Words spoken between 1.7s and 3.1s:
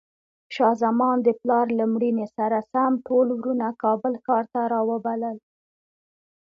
له مړینې سره سم